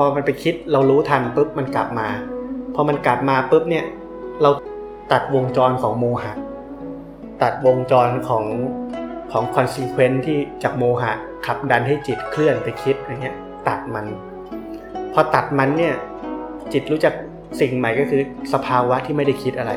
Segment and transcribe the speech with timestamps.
[0.00, 2.08] พอมันไปคิดเรารู้ทันปุ๊บมันกลับมา
[2.74, 3.84] พอมันกลับมาปุ๊บเนี่ย
[4.42, 4.50] เรา
[5.12, 6.32] ตัดวงจรของโมหะ
[7.42, 8.44] ตัดวงจรของ
[9.32, 11.12] ของคอนซีเควนที่จากโมหะ
[11.46, 13.36] ขับดันให้จิตเคลื่อนไปคิดอย่างเงี้ย
[13.68, 14.06] ตัดมัน
[15.12, 15.94] พอตัดมันเนี่ย
[16.72, 17.14] จิตรู้จัก
[17.60, 18.20] สิ่งใหม่ก็คือ
[18.52, 19.72] สภาวะที่ไม่ได้คิดอะไร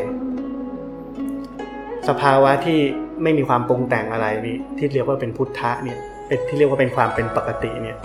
[2.10, 2.80] สภาวะที่
[3.24, 7.98] ไม่มีความปรุงแต่งอะไรนี่ที่เรียกว่าเป็นพุทธะเนี่ยเป็นที่เรียกว่าเป็นความเป็นปกติเนี่ย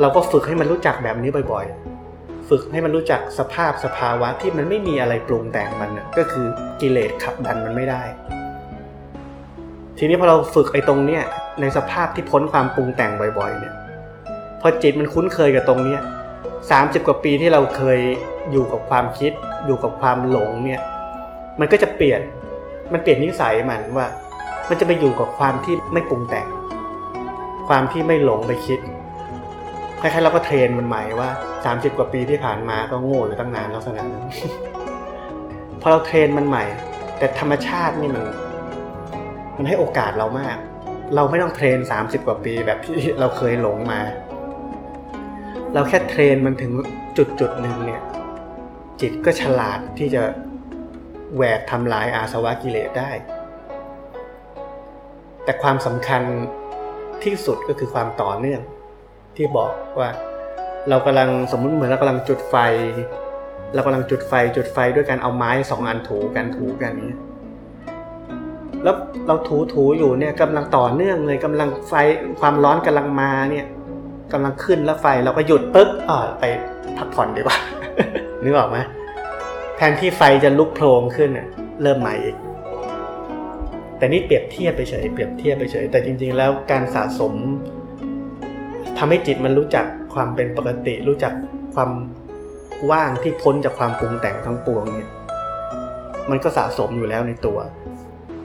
[0.00, 6.46] เราก็ฝึกให้มันรู้จักแบบนี้บ่อยๆ ฝึกให้มันรู้จักสภาพสภาวะที่มันไม่มีอะไรปรุงแต่งมันนะก็คือ
[6.80, 8.02] กิเลสขับดันมันไม่ได้
[9.98, 11.22] ทีนี้พอเราฝึกไอ้ตรงเนี้ย
[11.60, 13.74] ในสภาพที่พ้นความปรุงแต่งบ่อย ๆ เนี่ย
[14.60, 16.00] พอจิตมันคุ้นเคยกับตรงเนี้ย
[16.70, 18.00] สามสิบกว่าปีที่เราเคย
[18.50, 19.32] อยู่กับความคิด
[19.66, 20.80] อยู่กับความหลงเนี่ย
[21.60, 22.20] มันก็จะเปลี่ยน
[22.92, 24.06] มันเปลี่ยนนิสัยมันว่า
[24.68, 26.46] มันจะไปอยู่กับความที่ไม่ปรุงแต่ง
[27.68, 28.78] ความที่ไม่หลงไปคิด
[30.06, 31.28] คล้ายๆเราก็เทรนมันใหม่ว่า
[31.64, 34.24] สามสิบกว่าปีที่ผ่านมาก็โง่อยู่ตั้งนานลักษณะนั้น
[35.80, 36.64] พอเราเทรนมันใหม่
[37.18, 38.24] แต่ธรรมชาตินี่มัน
[39.56, 40.56] มันให้โอกาสเรามาก
[41.14, 44.00] เราไม่ต้องเทรนสามสิบกว่าปีแบบที่เราเคยหลงมา
[45.74, 46.72] เราแค่เทรนมันถึง
[47.16, 48.02] จุดจุดหนึ่งเนี่ย
[49.00, 50.22] จิตก็ฉลาดที่จะ
[51.36, 53.10] แหวกทำลายอาสวะกิเลสได้
[55.44, 56.22] แต่ความสำคัญ
[57.24, 58.62] ที่สุดก็คือความต่อเนื่อง
[59.36, 60.10] ที่บอกว่า
[60.88, 62.56] เรากำลังสมมุติเหมือนเรากำลังจุดไฟ
[63.74, 67.16] เรากำลังจุดไฟจุดไฟด้วยการเอาไม้สองอันถูกันถูกันนี้
[68.82, 68.96] แล้ว
[69.26, 71.94] เราถูถูอยู่เนี่ยกำลังต่อเนื่องเลยกำลังไฟ
[72.40, 73.66] ความร้อนกำลังมาเนี่ย
[74.32, 76.44] กำลังขึ้นแล้วไฟเราก็หยุดปุ๊บอ่าไป
[76.96, 77.58] พักผ่อนดีกว่า
[78.42, 78.78] นึกออกไหม
[79.76, 81.46] แทนที่ไฟจะลุกโพลงขึ้นเน่ย
[81.82, 82.36] เริ่มใหม่อีก
[83.98, 87.34] แต่นี่เปรียบเทียบไปเฉยเปรียบเทียบไปเฉยแต่จริง ๆ แล้วการสะสม
[88.98, 91.32] ทำให้จิตมันรู้จักความเป็นปกติ รู้จัก
[91.74, 91.90] ความ
[92.90, 95.10] ว่างที่พ้นจากความปรุงแต่งทั้งปวงเนี่ย
[96.30, 97.58] มันก็สะสมอยู่แล้วในตัว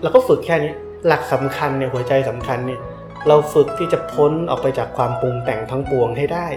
[0.02, 0.74] เราก็ฝึกแค่นี้
[1.08, 2.80] หลักสำคัญเนี่ยหัวใจสำคัญเนี่ย
[3.28, 6.48] เราฝึกที่จะพ้นออกไปจากความปรุงแต่งทั้งปวงให้ได้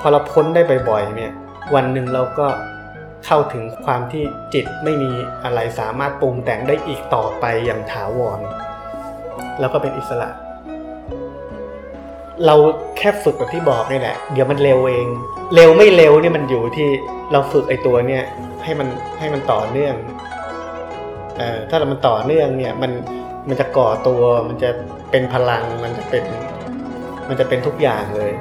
[0.00, 1.32] พอเราพ้นได้บ่อยๆเนี่ย
[1.74, 2.46] วันหนึ่งเราก็
[3.26, 4.24] เข้าถึงความที่
[4.54, 5.10] จิตไม่มี
[5.44, 8.40] อะไรสามารถปรุงแต่งได้อีกต่อไปอย่างถาวร
[9.60, 10.28] แล้วก็เป็นอิสระ
[12.46, 12.54] เรา
[12.98, 15.08] แค่ฝึกแบบที่บอกนี่แหละ เดี๋ยวมันเร็วเอง
[15.54, 16.88] เร็วไม่เร็วนี่มันอยู่ที่
[17.32, 18.24] เราฝึกไอ้ตัวเนี่ย
[18.64, 18.88] ให้มัน
[19.18, 19.94] ให้มันต่อเนื่อง
[21.36, 22.92] เอ่อถ้าเรามันต่อเนื่องเนี่ยมัน
[23.48, 24.70] มันจะก่อตัว มันจะ
[25.10, 26.24] เป็นพลัง มันจะเป็น
[27.28, 28.32] มันจะเป็นทุกอย่างเลย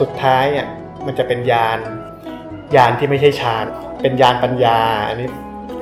[0.00, 0.66] สุดท้ายอะ
[1.06, 1.78] มันจะเป็นยาน
[2.76, 3.64] ยานที่ไม่ใช่ฌาน
[4.02, 4.78] เป็นยานปัญญา
[5.08, 5.28] อันนี้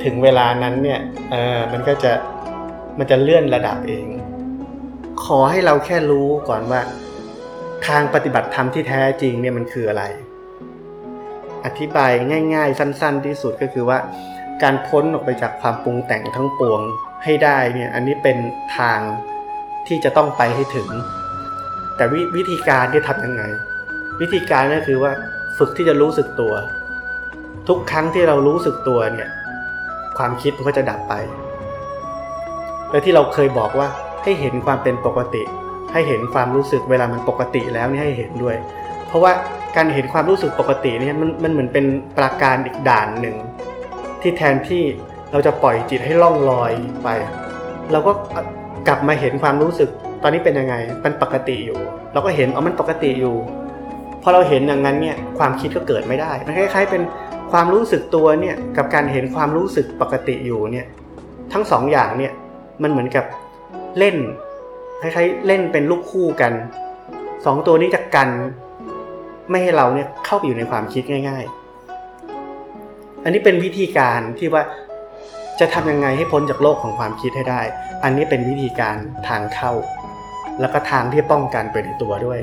[0.04, 1.00] ถึงเวลานั้นเนี่ย
[1.31, 2.12] เออมันก็จะ
[2.98, 4.06] มันจะเลื่อนระดับเอง
[5.25, 6.81] ขอให้เราแค่รู้ก่อนว่า
[7.87, 10.04] ทางปฏิบัติธรรมที่แท้จริงเนี่ยมันคืออะไร
[11.64, 12.12] อธิบาย
[12.54, 13.98] ง่าย ๆ สั้น ๆ ที่สุดก็คือว่า
[14.62, 16.81] การพ้นออกไปจากความปรุงแต่งทั้งปวง
[17.25, 18.36] ให้ได้เนี่ยอันนี้เป็น
[18.78, 19.00] ทาง
[19.86, 20.88] ที่จะต้องไปให้ถึง
[21.97, 23.42] แต่ววิธีการที่ทำยังไง
[24.20, 25.12] วิธีการก็คือว่า
[25.59, 26.54] ฝึกที่จะรู้สึกตัว
[27.69, 29.28] ทุกครั้งที่เรารู้สึกตัวเนี่ย
[30.19, 31.15] ความคิดมันก็จะดับไป
[32.91, 33.88] และที่เราเคยบอกว่า
[34.22, 35.42] ให้เห็นความเป็นปกติ
[35.97, 38.57] ให้เห็นความรู้สึกเวลามันปกติแล้วนี่ให้เห็นด้วย
[39.09, 39.33] เพราะว่า
[39.77, 41.84] การเห็นความรู้สึกปกตินี่มันมันเหมือนเป็น
[42.17, 43.37] ปราการอีกด่านหนึ่ง
[44.23, 44.83] ที่แทนที่
[45.33, 47.09] เราจะปล่อยจิตให้ล่องลอยไป
[47.93, 48.12] เราก็
[48.89, 49.89] กลับมาเห็นความรู้สึก
[50.23, 50.75] ตอนนี้เป็นยังไง
[51.05, 51.81] มันปกติอยู่
[52.13, 53.37] เราก็เห็นเอามันปกติอยู่
[54.23, 57.03] พอเราเห็นอย่างนั้นเนี่ยความคิดก็เกิดไม่ได้มันคล้ายๆเป็น
[57.53, 60.87] ความรู้สึกตัวเนี่ยกับการเห็นความรู้สึกปกติอยู่เนี่ย
[61.53, 62.33] ทั้งสองอย่างเนี่ย
[62.83, 63.25] มันเหมือนกับ
[63.99, 64.16] เล่น
[65.01, 66.53] คล้ายๆเล่นเป็นลูกคู่กัน
[67.45, 68.28] สองตัวนี้จะกัน
[69.51, 71.45] ไม่ให้เราเนี่ยเข้าไปอยู่ในความคิดง่าย
[72.39, 74.63] ๆ อันนี้เป็นวิธีการที่ว่า
[75.60, 77.60] จะทำยังไงให้พ้นจากโลกของความคิดให้ได้
[78.04, 78.97] อันนี้เป็นวิธีการ
[79.28, 79.72] ทางเข้า
[80.60, 82.41] แล้วก็ทางที่ป้องกันไปในตัวด้วย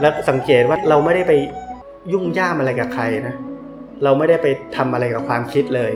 [0.00, 1.32] แล้วสังเกตว่าเราไม่ได้ไป
[2.12, 3.34] ยุ่งย่ามอะไรกับใครนะ
[4.04, 4.46] เราไม่ได้ไป
[4.76, 5.92] ทำอะไรกับความคิดเลย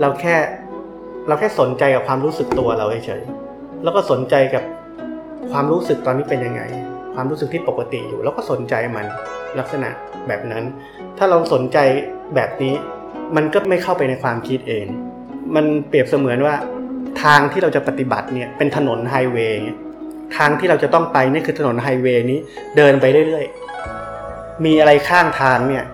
[0.00, 0.36] เราแค่
[1.28, 3.47] เราแค่สนใจกับความรู้สึกตัวเราเฉยๆ
[3.82, 4.64] แล้วก็สนใจกับ
[5.50, 6.62] ความรู้สึกตอนนี้เป็นยังไง
[7.14, 9.06] ความรู้สึกที่ปกติอยู่ แล้วก็สนใจมัน
[9.58, 9.90] ลักษณะ
[10.28, 10.64] แบบนั้น
[11.18, 11.78] ถ้าเราสนใจ
[12.34, 12.74] แบบนี้
[13.36, 14.86] มันก็ไม่เข้าไปในความคิดเอง
[15.54, 16.54] มันเปรียบเสมือนว่า
[17.22, 19.60] ทางที่เราจะปฏิบัติเนี่ยเป็นถนนไฮเวย์
[20.36, 22.38] ทางที่เราจะต้องไปนี่คือถนนไฮเวย์นี้
[22.76, 25.84] เดินไปเรื่อยๆ มีอะไรข้างทางเนี่ย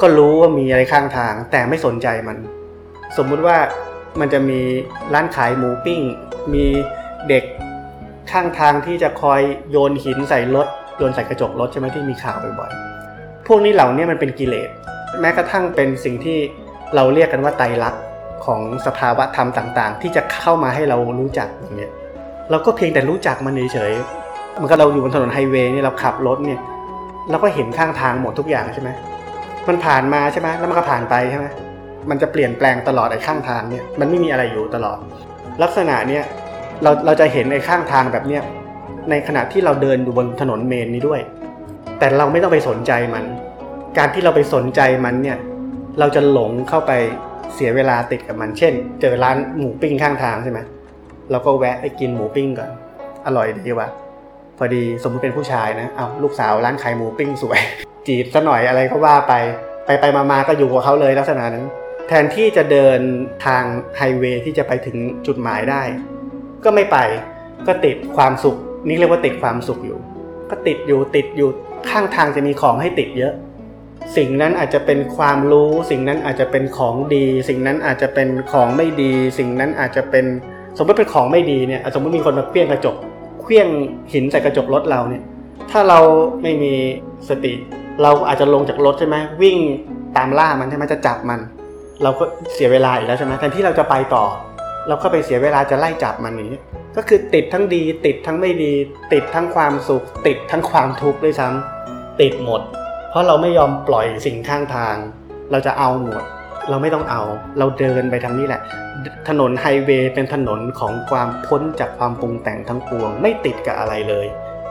[0.00, 2.36] ก็รู้ว่ามีอะไรข้างทาง แต่ไม่สนใจมัน
[3.16, 3.56] สมมุติว่า
[4.20, 4.60] มันจะมี
[5.14, 6.00] ร้านขายหมูปิ้ง
[6.54, 6.64] มี
[7.28, 7.44] เด็ก
[8.30, 9.40] ข้างทางที่จะคอย
[9.70, 10.66] โยนหินใส่รถ
[10.98, 14.68] โยนใส่กระจกรถใช่ไหมที่มีข่าวบ่อยๆพวกนี้เหล่านี้มันเป็นกิเลส
[15.20, 16.38] แม้กระทั่งเป็นสิ่งที่
[16.94, 18.02] เราเรียกกันว่าไตรลักษณ์
[18.44, 21.92] ของสภาวะธรรมต่างๆ ที่จะเข้ามาให้เรารู้จักอย่างเงี้ย
[22.50, 26.60] เราก็เพียงแต่รู้จักมันเฉยๆมันก็เราอยู่บนถนนไฮเวย์เนี่ยเราขับรถเนี่ย
[27.30, 28.90] เราก็เห็นข้างทางหมดทุกอย่างใช่ไหม
[29.68, 31.46] มันผ่านมาใช่ไหมแล้วมันก็ผ่านไปใช่ไหม
[32.10, 34.98] มันจะเปลี่ยนแปลงตลอดไอ้ข้างทางเนี่ยมันไม่มีอะไรอยู่ตลอด
[35.62, 36.24] ลักษณะเนี่ย
[36.82, 38.42] เราเราจะเห็นไอ้ข้างทางแบบเนี้ย
[39.10, 41.20] ในขณะที่เราเดินอยู่บนถนนเมนนี้ด้วย
[41.98, 43.24] แต่เราไม่ต้องไปสนใจมัน
[43.98, 45.38] การที่เราไปสนใจมันเนี่ย
[45.98, 46.92] เราจะหลงเข้าไป
[47.54, 50.60] เสียเวลาติดกับมัน เช่น เจอร้านหมูปิ้งข้างทางใช่ไหม
[51.30, 52.70] เราก็แวะไปกินหมูปิ้งก่อน
[53.26, 53.88] อร่อยดีว่ะ
[54.58, 57.60] พอดีสมมติเป็นผู้ชายนะ เอาลูกสาวร้านขายหมูปิ้งสวย
[58.06, 59.34] จีบซะหน่อยอะไรก็ว่าไป
[59.86, 61.66] ไปไปมาๆก็อยู่กับเขาเลยลักษณะนั้น
[62.08, 63.00] แทนที่จะเดิน
[63.46, 63.62] ทาง
[63.96, 64.96] ไฮเวย์ที่จะไปถึง
[65.26, 65.82] จุดหมายได้
[66.64, 66.98] ก็ไม่ไป
[67.66, 68.56] ก็ติดความสุข
[68.88, 69.98] นี่เรียกว่าติดความสุขอยู่
[70.50, 71.48] ก็ติดอยู่ติดอยู่
[71.90, 73.32] ข้างทางจะมีของให้ติดเยอะ
[74.16, 80.24] สิ่งนั้นอาจจะเป็นความรู้ สิ่งนั้นอาจจะเป็นของดี สิ่งนั้นอาจจะเป็นของไม่ดี สิ่งนั้นอาจจะเป็น
[80.78, 82.96] สมมติเป็นของไม่ดีเนี่ยสมมติมีคนมาเพี้ยงกระจก
[83.42, 83.68] เคลี้ยง
[84.12, 85.22] หินใส่กระจกรถเราเนี่ย
[85.70, 85.98] ถ้าเรา
[86.42, 86.72] ไม่มี
[87.28, 87.52] สติ
[88.02, 89.58] เราอาจจะลงจากรถใช่ไหมวิ่ง
[90.16, 91.40] ตามล่ามันใช่ไหมจะจับมัน
[92.02, 92.24] เราก็
[92.54, 94.24] เสียเวลาอีกแล้วใช่ไหมแทนที่เราจะไปต่อ
[94.88, 96.60] เราก็ไปเสียเวลาจะไล่จับมันอย่างนี้
[96.96, 98.72] ก็คือติดทั้งดี ติดทั้งไม่ดี
[99.12, 102.60] ติดทั้งความสุข ติดทั้งความทุกข์ด้วยซ้ำติดหมด
[103.10, 104.96] เพราะเราไม่ยอมปล่อยสิ่งข้างทาง
[105.50, 106.22] เราจะเอาหมด
[106.70, 107.22] เราไม่ต้องเอา
[107.58, 108.62] เราเดินไปทางนี้แหละ
[109.28, 114.26] ถนนไฮเวย์เป็นถนนของความพ้นจากความปรุงแต่งทั้งปวง ไม่ติดกับอะไรเลย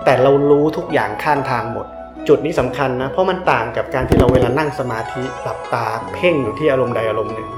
[0.06, 1.86] แต่เรารู้ทุกอย่างข้างทางหมด
[2.28, 7.50] จุดนี้สำคัญนะ เพราะมันต่างกับการที่เราเวลานั่งสมาธิหลับตาเพ่งอยู่ที่อารมณ์ใดอารมณ์หนึ่ง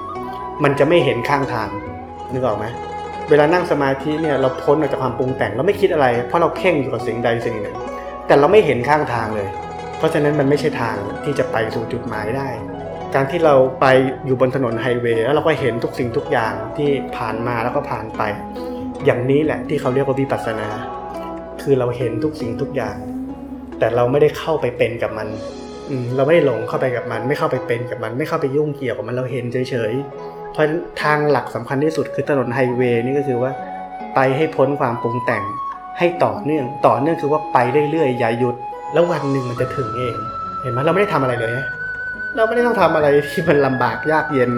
[0.63, 1.69] มันจะไม่เห็นข้างทาง
[2.33, 2.65] นึกออกไหม
[3.29, 7.75] เวลานั่งสมาธิเนี่ยเราพ้นออกจากความปรุงแต่งเราไม่คิดอะไร เพราะเราเพ่งอยู่กับสิ่งใดสิ่งหนึ่ง
[8.27, 9.47] แต่เราไม่เห็นข้างทางเลย
[9.97, 12.47] เพราะฉะนั้นมันไม่ใช่ทางที่จะไปสู่จุดหมายได้
[13.15, 13.85] การที่เราไป
[14.25, 18.21] อยู่บนถนนไฮเวย์แล้วเราก็เห็นทุกสิ่งทุกอย่างที่ผ่านมาแล้วก็ผ่านไป
[19.05, 20.67] อย่างนี้แหละที่เขาเรียกว่าวิปัสสนา
[21.61, 22.97] คือเราเห็นทุกสิ่งทุกอย่าง
[23.79, 25.27] แต่เราไม่ได้เข้าไปเป็นกับมัน
[26.15, 30.65] เราไม่ได้หลงเข้าไปกับมัน ไม่เข้าไปเป็นกับมัน ไม่เข้าไปยุ่งเกี่ยวกับมันเราเห็นเฉยๆ เพราะ
[31.01, 33.51] ทางหลักสำคัญที่สุดคือถนนไฮเวย์นี่ก็คือว่า
[34.15, 35.43] ไปให้พ้นความปรุงแต่ง
[35.97, 37.57] ให้ต่อเนื่อง ต่อเนื่องคือว่าไป
[37.91, 38.55] เรื่อยๆอย่าหยุด
[38.93, 40.15] แล้ววันหนึ่งมันจะถึงเอง
[40.61, 41.51] เห็นไหมเราไม่ได้ทำอะไรเลย
[42.35, 44.51] เราไม่ได้ต้องทำอะไรที่มันลำบากยากเย็น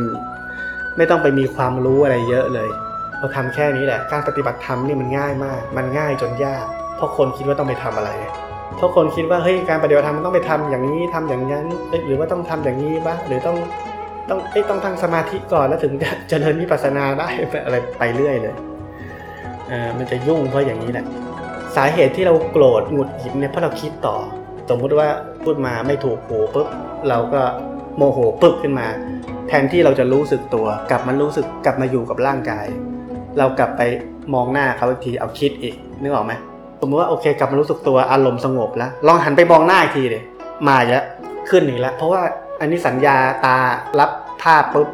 [0.98, 2.70] ไม่ต้องไปมีความรู้อะไรเยอะเลย
[3.20, 6.66] เราทำแค่นี้แหละ การปฏิบัติธรรมนี่มันง่ายมาก มันง่ายจนยาก
[6.96, 8.12] เพราะคนคิดว่าต้องไปทำอะไร
[8.78, 11.66] เพราะคนคิดว่าเฮ้ยการปฏิบัติธรรมมันต้องไปทำอย่างนี้ทำอย่างนั้น
[12.06, 13.58] หรือว่าต้องทำอย่างนี้บ้างหรือต้อง
[14.30, 14.40] ต้อง
[14.70, 17.28] ต้องตั้งสมาธิก่อนแล้วถึงจะเจริญวิปัสสนาได้
[17.66, 18.56] อะไรไปเรื่อยเลย
[19.68, 21.06] เออมันจะยุ่งเพราะอย่างนี้แหละ
[21.76, 24.16] สาเหตุที่เราโกรธหงุดหงิดเนี่ยเพราะเราคิดต่อ
[24.70, 25.08] สมมุติว่า
[25.44, 26.68] พูดมาไม่ถูกหูปุ๊บ
[27.10, 27.42] เราก็
[27.98, 28.88] โมโหปึ๊บขึ้นมา
[29.48, 32.66] แทนที่เราจะรู้สึกตัว กลับมารู้สึกกลับมาอยู่กับร่างกาย
[33.38, 33.82] เรากลับไป
[34.34, 36.34] มองหน้าเขาอีกทีเอาคิดอีกนึกออกไหม
[36.82, 40.24] สมมติว่าโอเคกลับมารู้สึกตัวอารมณ์สงบแล้ว ลองหันไปมองหน้าอีกทีเลย
[40.68, 41.06] มาอีกแล้ว
[41.50, 42.22] ขึ้นอีกแล้วเพราะว่า
[42.60, 43.58] อันนี้สัญญาตา
[44.00, 44.12] รับ
[44.44, 44.90] ภาพปุ๊บ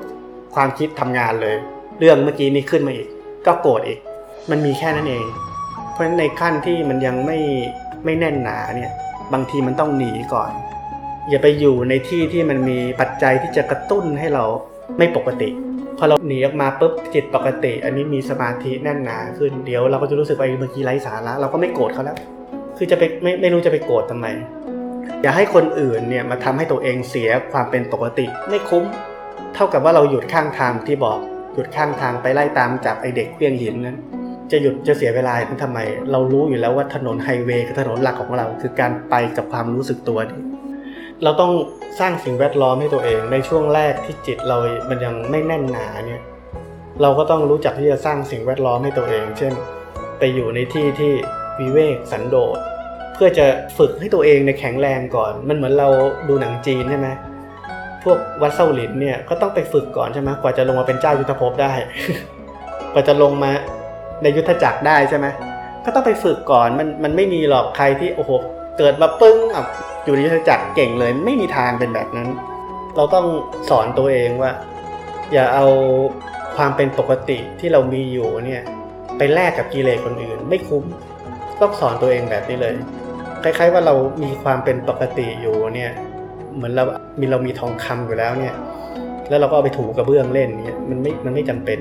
[0.56, 1.56] ความคิดทำงานเลย
[2.00, 3.08] เรื่องเมื่อกี้นี้ขึ้นมาอีก
[3.46, 4.00] ก็โกรธอีก
[4.52, 5.26] มันมีแค่นั้นเอง
[5.92, 7.40] เพราะฉะนั้นในขั้นที่มันยังไม่
[8.06, 8.92] ไม่แน่นหนาเนี่ย
[9.34, 10.52] บางทีมันต้องหนีก่อน
[11.30, 14.46] อย่าไปอยู่ในที่ที่มันมีปัจจัยที่จะกระตุ้นให้เรา
[14.98, 15.50] ไม่ปกติ
[15.98, 22.18] พอเราหนีออกมาปุ๊บจิตปกติ อันนี้มีสมาธิแน่นหนาขึ้นเดี๋ยวเราก็จะรู้สึกว่าเมื่อกี้ไร้สาระเราก็ไม่โกรธเขาแล้ว
[22.78, 24.28] คือจะไปไม่ไม่รู้จะไปโกรธทำไม
[25.22, 28.86] อย่าให้คนอื่นเนี่ยมาทำให้ตัวเองเสียความเป็นปกติ ไม่คุ้ม
[29.56, 31.20] เท่ากับว่าเราหยุดข้างทางที่บอก
[31.54, 33.98] หยุดข้างทางไปไล่ตามจับไอเด็กเครื่องหินนั้น
[34.52, 35.80] จะหยุดจะเสียเวลานั้นทำไม
[36.12, 40.42] เรารู้อยู่แล้วว่าถนนไฮเวย์คือถนนหลักของเรา คือการไปกับความรู้สึกตัวนี่
[41.24, 41.52] เราต้อง
[42.00, 44.58] สร้างสิ่งแวดล้อมให้ตัวเองในช่วงแรกที่จิตเรา
[44.90, 46.22] มันยังไม่แน่นหนาเนี่ย
[47.02, 49.54] เราก็ต้องรู้จักที่จะสร้างสิ่งแวดล้อมให้ตัวเอง เช่น
[50.20, 51.14] ไปอยู่ในที่ที่
[51.60, 52.60] วิเวกสันโดษ
[53.24, 53.48] พื่อจะ
[53.78, 55.90] ฝึกให้ตัวเองในแข็งแรงก่อน มันเหมือนเรา
[56.30, 57.08] ดูหนังจีนใช่ไหม
[58.04, 61.74] พวกวัดเซาหลินเนี่ยก็ต้องไปฝึกก่อนใช่ไหมกว่าจะลงมาเป็นเจ้ายุทธภพได้
[62.94, 63.52] กว่าจะลงมา
[64.24, 65.28] ในยุทธจักรได้ใช่ไหม
[65.86, 68.32] ก็ต้องไปฝึกก่อนมันมันไม่มีหรอกใครที่โอ้โห
[68.78, 69.66] เกิดมาปึ้งอะ
[70.06, 72.30] อยู่ในยุทธจักรเก่งเลย ไม่มีทางเป็นแบบนั้น
[72.96, 73.26] เราต้อง
[73.70, 74.52] สอนตัวเองว่า
[75.34, 75.66] อย่าเอา
[76.56, 78.64] ความเป็นปกติที่เรามีอยู่เนี่ย
[79.18, 80.86] ไปแลกกับกิเลสคนอื่น ไม่คุ้ม
[81.62, 82.74] ต้องสอนตัวเองแบบนี้เลย
[83.44, 85.92] คล้าย ๆ ว่าเรามีความเป็นปกติอยู่เนี่ย
[86.56, 86.84] เหมือนเรา
[87.20, 88.56] มีเรามีทองคำอยู่แล้วเนี่ย
[89.30, 91.80] แล้วเราก็เอาไปถูกระเบื้องเล่นเนี่ยมันไม่มันไม่จำเป็น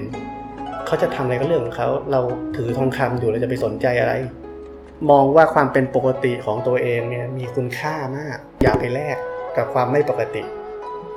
[0.86, 2.20] เขาจะทำอะไรก็เรื่องของเขาเรา
[2.56, 4.14] ถือทองคำอยู่เราจะไปสนใจอะไร
[5.10, 9.16] มองว่าความเป็นปกติของตัวเองเนี่ยมีคุณค่ามาก อย่าไปแลก
[9.56, 10.42] กับความไม่ปกติ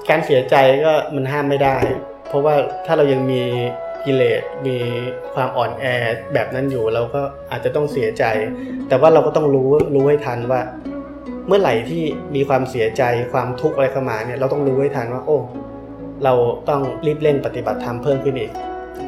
[0.09, 1.77] การเสียใจก็มันห้ามไม่ได้
[2.27, 3.41] เพราะว่าถ้าเรายังมี
[4.05, 4.77] กิเลสมี
[5.33, 5.85] ความอ่อนแอ
[6.33, 8.23] แบบนั้นอยู่เราก็อาจจะต้องเสียใจ
[8.87, 10.61] แต่ว่าเราก็ต้องรู้รู้ให้ทันว่า
[11.47, 12.03] เมื่อไหร่ที่
[12.35, 15.37] มีความเสียใจความทุกข์อะไรเข้ามาเนี่ยเราต้องรู้ให้ทันว่า โอ้
[16.23, 16.33] เรา
[16.69, 18.51] ต้องรีบเร่งปฏิบัติธรรมเพิ่มขึ้นอีก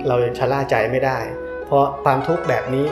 [0.08, 1.18] เราชะล่าใจไม่ได้
[1.66, 2.86] เพราะความทุกข์แบบนี้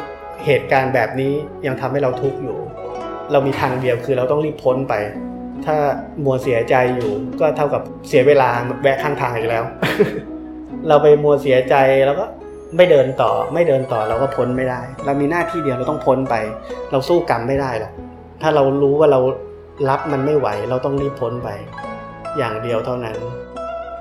[0.46, 1.34] เหตุการณ์แบบนี้
[1.66, 2.58] ยังทำให้เราทุกข์อยู่
[3.32, 4.94] เรามีทางเดียวคือเราต้องรีบพ้นไป
[5.66, 5.76] ถ้า
[6.24, 8.50] มัวเสียใจอยู่ก็เท่ากับเสียเวลา
[8.82, 9.64] แวะข้างทางอีกแล้ว
[10.88, 11.76] เราไปมัวเสียใจ
[12.06, 12.26] แล้วก็
[12.78, 16.36] ไม่เดินต่อ ไม่เดินต่อเราก็พ้นไม่ได้ เรามีหน้าที่เดียวเราต้องพ้นไป
[16.92, 17.92] เราสู้กรรมไม่ได้หรอก
[18.42, 19.20] ถ้าเรารู้ว่าเรา
[19.90, 21.50] รับมันไม่ไหว เราต้องรีบพ้นไป
[22.38, 23.18] อย่างเดียวเท่านั้น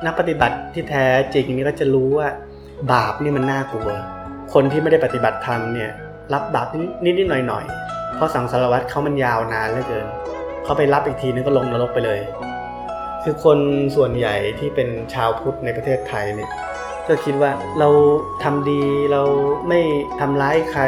[0.07, 2.29] นักปฏิบัติที่แท้จริงนี่ก็จะรู้ว่า
[2.93, 3.89] บาปนี่มันน่ากลัว
[4.53, 5.91] คนที่ไม่ได้ปฏิบัติธรรมเนี่ย
[6.33, 6.67] รับบาป
[7.05, 10.07] นิดๆหน่อยๆเพราะสังสารวัตรเขามันยาวนานเหลือเกิน
[10.65, 12.21] เขาไปรับอีกทีนึงก็ลงนรกไปเลย
[13.25, 13.59] คือคน
[13.97, 16.51] ส่วนใหญ่ที่เป็นชาวพุทธในประเทศไทยเนี่ย
[17.09, 17.89] ก็คิดว่าเรา
[18.45, 19.23] ทำดีเรา
[19.69, 19.81] ไม่
[20.21, 20.83] ทำร้ายใคร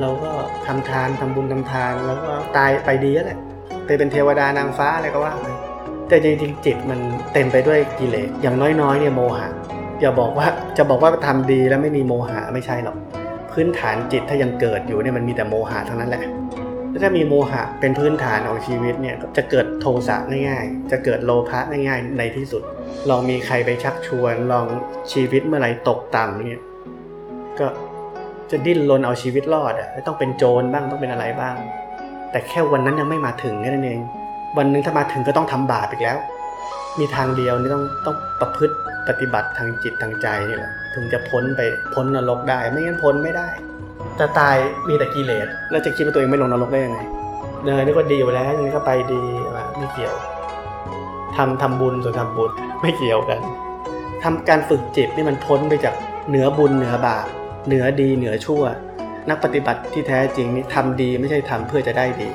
[0.00, 0.30] เราก็
[0.66, 3.38] ทำทานทำบุญทำทาน แล้วก็ตายไปดีแล้วแหละ
[3.86, 5.46] ไปเป็นเทวดานางฟ้าอะไรก็ว่าไป
[6.08, 7.00] แต่จริงๆจิตมัน
[7.32, 9.48] เต็มไปด้วยกิเลสอย่างน้อยๆเนี่ยโมหะ
[10.00, 10.46] อย่าบอกว่า
[10.78, 12.96] จะบอกว่าทำดีแล้วไม่มีโมหะไม่ใช่หรอก
[13.52, 16.22] พื้นฐานจิตถ้ายังเกิดอยู่เนี่ยมันมีแต่โมหะทั้งนั้นแหละ
[17.02, 20.16] ถ้ามีโมหะเป็นพื้นฐานของชีวิตเนี่ยจะเกิดโทสะ
[20.48, 22.62] ง่ายๆ จะเกิดโลภะง่ายๆในที่สุด
[23.10, 24.66] ลองมีใครไปชักชวน ลอง
[25.12, 26.62] ชีวิตเมื่อไรตกต่ำเนี่ย
[27.58, 27.66] ก็
[28.50, 31.56] จะดิ้นรนเอาชีวิตรอดอะต้องเป็นโจรบ้างต้องเป็นอะไรบ้าง
[32.30, 34.00] แต่แค่วันนั้นยังไม่มาถึงแค่นั้นเอง
[34.58, 36.18] วันหนึงถ้ามาถึงก็ต้องทำบาปอีกแล้ว
[36.98, 38.76] มีทางเดียวนี่ต้องต้องประพฤติ
[39.08, 41.60] ปฏิบัติทางจิตทางใจนี่แหละถึงจะพ้นไป
[41.94, 43.48] พ้นนรกได้ ไม่งั้นพ้นไม่ได้
[44.18, 44.56] แต่ตาย
[44.88, 47.00] มีแต่กิเลสแล้วจะคิดว่าตัวเองไม่ลงนรกได้ยังไง
[47.64, 49.22] เนยนี่ก็ดีอยู่แล้วนี่ก็ไปดี
[49.54, 50.14] ว่ะไม่เกี่ยว
[51.36, 52.50] ทำทำบุญส่วนทำบุญ
[52.82, 53.40] ไม่เกี่ยวกัน
[54.24, 55.94] ทำการฝึกจิตนี่มันพ้นไปจาก
[56.28, 57.26] เหนือบุญเหนือบาป
[57.66, 58.62] เหนือดีเหนือชั่ว
[59.30, 62.28] นักปฏิบัติที่แท้จริงนี่ทำดีไม่ใช่ทำเพื่อจะได้ดี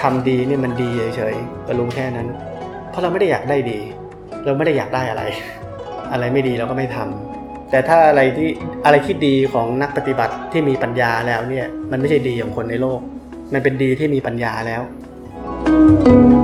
[0.00, 2.28] ทำดีนี่มันดีเฉยๆก็รู้แค่นั้น
[2.90, 3.78] เพราะเราไม่ได้อยากได้ดี
[4.44, 5.22] เราไม่ได้อยากได้อะไร
[6.12, 7.35] อะไรไม่ดีเราก็ไม่ทำ
[7.70, 8.50] แต่ถ้าอะไรที่
[8.84, 13.00] อะไรที่ดีของนักปฏิบัติที่มีปัญญาแล้วเนี่ย มันไม่ใช่ดีของคนในโลก
[13.52, 14.82] มันเป็นดีที่มีปัญญาแล้ว
[16.04, 16.35] thank you